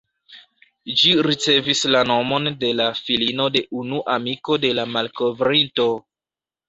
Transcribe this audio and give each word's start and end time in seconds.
Ĝi 1.01 1.11
ricevis 1.27 1.83
la 1.95 2.01
nomon 2.13 2.51
de 2.63 2.71
la 2.79 2.87
filino 3.09 3.47
de 3.57 3.63
unu 3.83 4.01
amiko 4.15 4.57
de 4.65 4.73
la 4.81 4.87
malkovrinto. 4.95 5.87